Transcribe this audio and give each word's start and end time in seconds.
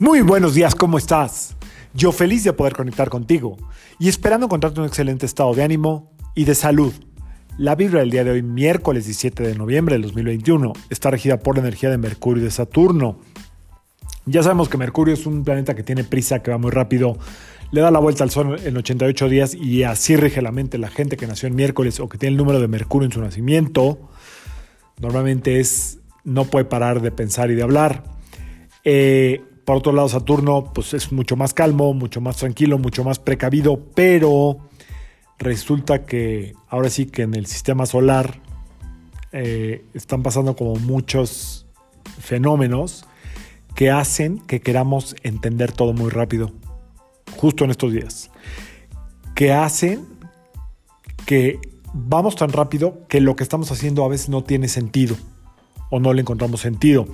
Muy 0.00 0.22
buenos 0.22 0.54
días, 0.54 0.74
¿cómo 0.74 0.98
estás? 0.98 1.54
Yo 1.94 2.10
feliz 2.10 2.42
de 2.42 2.52
poder 2.52 2.74
conectar 2.74 3.08
contigo 3.10 3.56
y 4.00 4.08
esperando 4.08 4.46
encontrarte 4.46 4.80
un 4.80 4.86
excelente 4.86 5.24
estado 5.24 5.54
de 5.54 5.62
ánimo 5.62 6.10
y 6.34 6.46
de 6.46 6.56
salud. 6.56 6.92
La 7.58 7.76
vibra 7.76 8.00
del 8.00 8.10
día 8.10 8.24
de 8.24 8.32
hoy, 8.32 8.42
miércoles 8.42 9.04
17 9.04 9.44
de 9.44 9.54
noviembre 9.54 9.94
del 9.94 10.02
2021, 10.02 10.72
está 10.90 11.12
regida 11.12 11.38
por 11.38 11.54
la 11.54 11.62
energía 11.62 11.90
de 11.90 11.98
Mercurio 11.98 12.42
y 12.42 12.46
de 12.46 12.50
Saturno. 12.50 13.20
Ya 14.26 14.42
sabemos 14.42 14.68
que 14.68 14.76
Mercurio 14.78 15.14
es 15.14 15.26
un 15.26 15.44
planeta 15.44 15.76
que 15.76 15.84
tiene 15.84 16.02
prisa, 16.02 16.42
que 16.42 16.50
va 16.50 16.58
muy 16.58 16.72
rápido, 16.72 17.16
le 17.70 17.80
da 17.80 17.92
la 17.92 18.00
vuelta 18.00 18.24
al 18.24 18.30
sol 18.30 18.58
en 18.64 18.76
88 18.76 19.28
días 19.28 19.54
y 19.54 19.84
así 19.84 20.16
rige 20.16 20.42
la 20.42 20.50
mente. 20.50 20.76
La 20.76 20.88
gente 20.88 21.16
que 21.16 21.28
nació 21.28 21.46
en 21.46 21.54
miércoles 21.54 22.00
o 22.00 22.08
que 22.08 22.18
tiene 22.18 22.32
el 22.32 22.36
número 22.36 22.58
de 22.58 22.66
Mercurio 22.66 23.06
en 23.06 23.12
su 23.12 23.20
nacimiento, 23.20 24.00
normalmente 25.00 25.60
es 25.60 26.00
no 26.24 26.46
puede 26.46 26.64
parar 26.64 27.00
de 27.00 27.12
pensar 27.12 27.52
y 27.52 27.54
de 27.54 27.62
hablar. 27.62 28.02
Eh, 28.82 29.40
por 29.64 29.76
otro 29.76 29.92
lado, 29.92 30.08
Saturno 30.08 30.72
pues 30.74 30.94
es 30.94 31.12
mucho 31.12 31.36
más 31.36 31.54
calmo, 31.54 31.94
mucho 31.94 32.20
más 32.20 32.36
tranquilo, 32.36 32.78
mucho 32.78 33.04
más 33.04 33.18
precavido, 33.18 33.80
pero 33.94 34.58
resulta 35.38 36.04
que 36.04 36.54
ahora 36.68 36.90
sí 36.90 37.06
que 37.06 37.22
en 37.22 37.34
el 37.34 37.46
sistema 37.46 37.86
solar 37.86 38.40
eh, 39.32 39.84
están 39.94 40.22
pasando 40.22 40.54
como 40.54 40.76
muchos 40.76 41.66
fenómenos 42.20 43.06
que 43.74 43.90
hacen 43.90 44.38
que 44.38 44.60
queramos 44.60 45.16
entender 45.22 45.72
todo 45.72 45.92
muy 45.92 46.10
rápido, 46.10 46.52
justo 47.36 47.64
en 47.64 47.70
estos 47.70 47.92
días, 47.92 48.30
que 49.34 49.52
hacen 49.52 50.06
que 51.26 51.58
vamos 51.92 52.36
tan 52.36 52.52
rápido 52.52 53.06
que 53.08 53.20
lo 53.20 53.34
que 53.34 53.42
estamos 53.42 53.70
haciendo 53.72 54.04
a 54.04 54.08
veces 54.08 54.28
no 54.28 54.44
tiene 54.44 54.68
sentido 54.68 55.16
o 55.94 56.00
no 56.00 56.12
le 56.12 56.22
encontramos 56.22 56.60
sentido. 56.60 57.06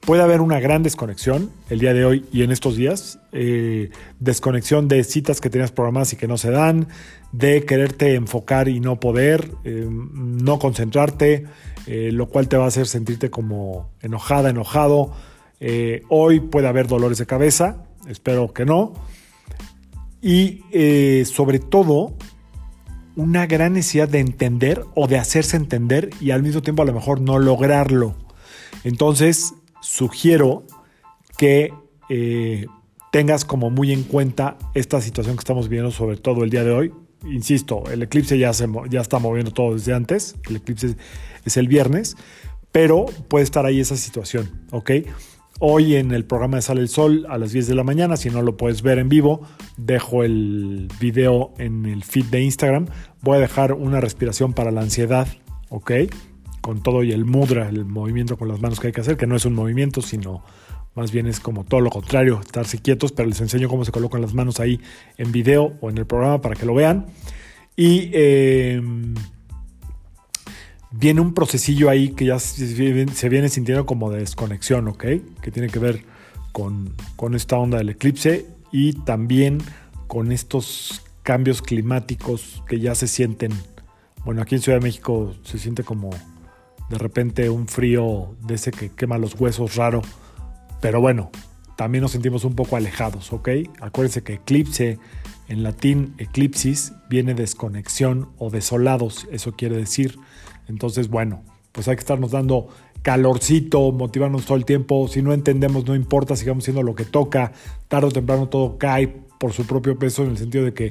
Puede 0.00 0.20
haber 0.20 0.40
una 0.40 0.58
gran 0.58 0.82
desconexión 0.82 1.52
el 1.70 1.78
día 1.78 1.94
de 1.94 2.04
hoy 2.04 2.24
y 2.32 2.42
en 2.42 2.50
estos 2.50 2.74
días, 2.74 3.20
eh, 3.30 3.90
desconexión 4.18 4.88
de 4.88 5.04
citas 5.04 5.40
que 5.40 5.48
tenías 5.48 5.70
programadas 5.70 6.12
y 6.12 6.16
que 6.16 6.26
no 6.26 6.36
se 6.36 6.50
dan, 6.50 6.88
de 7.30 7.64
quererte 7.64 8.14
enfocar 8.14 8.66
y 8.66 8.80
no 8.80 8.98
poder, 8.98 9.52
eh, 9.62 9.86
no 9.88 10.58
concentrarte, 10.58 11.44
eh, 11.86 12.10
lo 12.12 12.28
cual 12.28 12.48
te 12.48 12.56
va 12.56 12.64
a 12.64 12.68
hacer 12.68 12.88
sentirte 12.88 13.30
como 13.30 13.90
enojada, 14.02 14.50
enojado. 14.50 15.12
hoy 16.08 16.40
puede 16.40 16.66
haber 16.66 16.88
dolores 16.88 17.18
de 17.18 17.26
cabeza, 17.26 17.84
espero 18.08 18.52
que 18.52 18.64
no. 18.64 18.92
Y 20.20 20.62
sobre 21.26 21.60
todo, 21.60 22.14
una 23.16 23.46
gran 23.46 23.72
necesidad 23.72 24.08
de 24.08 24.20
entender 24.20 24.84
o 24.94 25.08
de 25.08 25.18
hacerse 25.18 25.56
entender 25.56 26.10
y 26.20 26.30
al 26.30 26.42
mismo 26.42 26.62
tiempo 26.62 26.82
a 26.82 26.86
lo 26.86 26.92
mejor 26.92 27.20
no 27.20 27.38
lograrlo. 27.38 28.14
Entonces, 28.84 29.54
sugiero 29.80 30.64
que 31.36 31.72
eh, 32.08 32.66
tengas 33.10 33.44
como 33.44 33.70
muy 33.70 33.92
en 33.92 34.02
cuenta 34.02 34.58
esta 34.74 35.00
situación 35.00 35.36
que 35.36 35.40
estamos 35.40 35.68
viendo, 35.68 35.90
sobre 35.90 36.18
todo 36.18 36.44
el 36.44 36.50
día 36.50 36.62
de 36.62 36.72
hoy. 36.72 36.92
Insisto, 37.24 37.84
el 37.90 38.02
eclipse 38.02 38.38
ya, 38.38 38.52
se, 38.52 38.68
ya 38.90 39.00
está 39.00 39.18
moviendo 39.18 39.50
todo 39.50 39.74
desde 39.74 39.94
antes, 39.94 40.36
el 40.48 40.56
eclipse 40.56 40.96
es 41.44 41.56
el 41.56 41.66
viernes, 41.66 42.16
pero 42.70 43.06
puede 43.28 43.44
estar 43.44 43.64
ahí 43.64 43.80
esa 43.80 43.96
situación, 43.96 44.66
¿ok? 44.70 44.90
Hoy 45.58 45.96
en 45.96 46.12
el 46.12 46.26
programa 46.26 46.58
de 46.58 46.62
Sale 46.62 46.82
el 46.82 46.88
Sol 46.88 47.26
a 47.30 47.38
las 47.38 47.50
10 47.50 47.66
de 47.68 47.74
la 47.74 47.82
mañana, 47.82 48.18
si 48.18 48.28
no 48.28 48.42
lo 48.42 48.58
puedes 48.58 48.82
ver 48.82 48.98
en 48.98 49.08
vivo, 49.08 49.40
dejo 49.78 50.22
el 50.22 50.88
video 51.00 51.54
en 51.56 51.86
el 51.86 52.04
feed 52.04 52.26
de 52.26 52.42
Instagram. 52.42 52.88
Voy 53.22 53.38
a 53.38 53.40
dejar 53.40 53.72
una 53.72 54.02
respiración 54.02 54.52
para 54.52 54.70
la 54.70 54.82
ansiedad, 54.82 55.26
¿ok? 55.70 55.92
Con 56.60 56.82
todo 56.82 57.02
y 57.04 57.12
el 57.12 57.24
mudra, 57.24 57.70
el 57.70 57.86
movimiento 57.86 58.36
con 58.36 58.48
las 58.48 58.60
manos 58.60 58.80
que 58.80 58.88
hay 58.88 58.92
que 58.92 59.00
hacer, 59.00 59.16
que 59.16 59.26
no 59.26 59.34
es 59.34 59.46
un 59.46 59.54
movimiento, 59.54 60.02
sino 60.02 60.44
más 60.94 61.10
bien 61.10 61.26
es 61.26 61.40
como 61.40 61.64
todo 61.64 61.80
lo 61.80 61.88
contrario, 61.88 62.38
estarse 62.40 62.78
quietos, 62.78 63.12
pero 63.12 63.26
les 63.26 63.40
enseño 63.40 63.70
cómo 63.70 63.86
se 63.86 63.92
colocan 63.92 64.20
las 64.20 64.34
manos 64.34 64.60
ahí 64.60 64.78
en 65.16 65.32
video 65.32 65.72
o 65.80 65.88
en 65.88 65.96
el 65.96 66.04
programa 66.04 66.42
para 66.42 66.54
que 66.54 66.66
lo 66.66 66.74
vean. 66.74 67.06
Y... 67.76 68.10
Eh, 68.12 68.82
viene 70.98 71.20
un 71.20 71.34
procesillo 71.34 71.90
ahí 71.90 72.10
que 72.10 72.24
ya 72.26 72.38
se 72.38 73.28
viene 73.28 73.48
sintiendo 73.48 73.86
como 73.86 74.10
de 74.10 74.20
desconexión, 74.20 74.88
¿ok? 74.88 75.04
Que 75.42 75.50
tiene 75.50 75.68
que 75.68 75.78
ver 75.78 76.04
con, 76.52 76.94
esta 77.34 77.58
onda 77.58 77.78
del 77.78 77.90
eclipse 77.90 78.46
y 78.72 78.94
también 78.94 79.58
con 80.06 80.32
estos 80.32 81.02
cambios 81.22 81.60
climáticos 81.60 82.62
que 82.66 82.80
ya 82.80 82.94
se 82.94 83.08
sienten. 83.08 83.52
Bueno, 84.24 84.42
aquí 84.42 84.54
en 84.54 84.62
Ciudad 84.62 84.78
de 84.78 84.84
México 84.84 85.34
se 85.44 85.58
siente 85.58 85.82
como 85.82 86.10
de 86.88 86.98
repente 86.98 87.50
un 87.50 87.68
frío 87.68 88.34
de 88.46 88.54
ese 88.54 88.70
que 88.70 88.90
quema 88.90 89.18
los 89.18 89.38
huesos 89.38 89.76
raro. 89.76 90.02
Pero 90.80 91.00
bueno, 91.00 91.30
también 91.76 92.02
nos 92.02 92.12
sentimos 92.12 92.44
un 92.44 92.54
poco 92.54 92.76
alejados, 92.76 93.32
¿ok? 93.32 93.48
Acuérdense 93.80 94.22
que 94.22 94.34
eclipse 94.34 94.98
en 95.48 95.62
latín 95.62 96.14
eclipsis 96.18 96.92
viene 97.08 97.34
desconexión 97.34 98.30
o 98.38 98.50
desolados, 98.50 99.28
eso 99.30 99.52
quiere 99.52 99.76
decir. 99.76 100.18
Entonces, 100.68 101.08
bueno, 101.08 101.42
pues 101.72 101.88
hay 101.88 101.96
que 101.96 102.00
estarnos 102.00 102.30
dando 102.30 102.68
calorcito, 103.02 103.92
motivarnos 103.92 104.46
todo 104.46 104.58
el 104.58 104.64
tiempo. 104.64 105.06
Si 105.08 105.22
no 105.22 105.32
entendemos, 105.32 105.86
no 105.86 105.94
importa, 105.94 106.34
sigamos 106.34 106.64
haciendo 106.64 106.82
lo 106.82 106.94
que 106.94 107.04
toca. 107.04 107.52
Tarde 107.88 108.08
o 108.08 108.10
temprano 108.10 108.48
todo 108.48 108.78
cae 108.78 109.08
por 109.38 109.52
su 109.52 109.66
propio 109.66 109.98
peso 109.98 110.24
en 110.24 110.30
el 110.30 110.38
sentido 110.38 110.64
de 110.64 110.74
que 110.74 110.90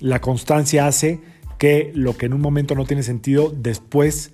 la 0.00 0.20
constancia 0.20 0.86
hace 0.86 1.20
que 1.58 1.92
lo 1.94 2.16
que 2.16 2.26
en 2.26 2.34
un 2.34 2.40
momento 2.40 2.74
no 2.74 2.84
tiene 2.84 3.04
sentido, 3.04 3.52
después 3.56 4.32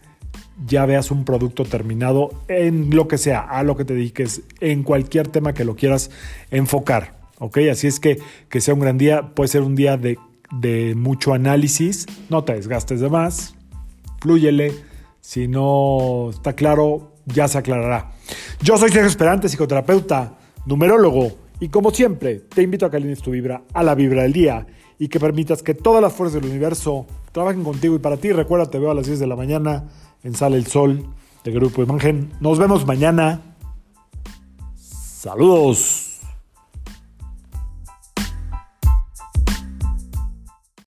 ya 0.67 0.87
veas 0.87 1.11
un 1.11 1.27
producto 1.27 1.65
terminado 1.65 2.31
en 2.49 2.95
lo 2.95 3.07
que 3.07 3.19
sea, 3.19 3.41
a 3.41 3.63
lo 3.63 3.77
que 3.77 3.85
te 3.85 3.95
dediques, 3.95 4.43
en 4.61 4.83
cualquier 4.83 5.29
tema 5.29 5.53
que 5.53 5.65
lo 5.65 5.77
quieras 5.77 6.11
enfocar. 6.51 7.19
¿Ok? 7.39 7.59
Así 7.71 7.87
es 7.87 8.01
que 8.01 8.19
que 8.49 8.61
sea 8.63 8.75
un 8.75 8.81
gran 8.81 8.97
día, 8.97 9.35
puede 9.35 9.49
ser 9.49 9.61
un 9.61 9.77
día 9.77 9.99
de, 9.99 10.19
de 10.51 10.95
mucho 10.95 11.35
análisis, 11.35 12.07
no 12.31 12.45
te 12.45 12.55
desgastes 12.55 13.01
de 13.01 13.11
más, 13.11 13.55
flúyele. 14.21 14.73
Si 15.21 15.49
no 15.49 16.31
está 16.31 16.55
claro, 16.55 17.13
ya 17.27 17.49
se 17.49 17.59
aclarará. 17.59 18.13
Yo 18.63 18.79
soy 18.79 18.91
Sergio 18.91 19.09
Esperante, 19.09 19.49
psicoterapeuta, 19.49 20.39
numerólogo, 20.67 21.33
y 21.61 21.69
como 21.69 21.91
siempre, 21.91 22.37
te 22.37 22.63
invito 22.63 22.87
a 22.87 22.91
que 22.91 22.97
alines 22.97 23.21
tu 23.21 23.33
vibra 23.33 23.63
a 23.73 23.83
la 23.83 23.95
vibra 23.95 24.23
del 24.23 24.33
día 24.33 24.67
y 24.99 25.09
que 25.09 25.19
permitas 25.19 25.63
que 25.63 25.75
todas 25.75 26.03
las 26.03 26.13
fuerzas 26.13 26.41
del 26.41 26.51
universo 26.51 27.07
trabajen 27.33 27.65
contigo 27.65 27.97
y 27.97 27.99
para 27.99 28.17
ti. 28.17 28.33
Recuerda, 28.33 28.71
te 28.71 28.79
veo 28.79 28.91
a 28.91 28.95
las 28.95 29.07
10 29.07 29.19
de 29.19 29.27
la 29.27 29.37
mañana 29.37 29.89
en 30.23 30.35
Sale 30.35 30.57
el 30.57 30.67
Sol 30.67 31.07
de 31.45 31.51
Grupo 31.51 31.83
Imagen. 31.83 32.33
Nos 32.41 32.59
vemos 32.59 32.87
mañana. 32.87 33.57
Saludos. 34.77 36.08